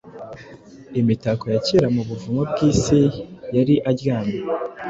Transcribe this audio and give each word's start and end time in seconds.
Imitako 0.99 1.45
ya 1.53 1.59
kera 1.65 1.87
mu 1.95 2.01
buvumo 2.09 2.41
bwisi 2.51 2.99
yari 3.55 3.75
aryamye 3.89 4.39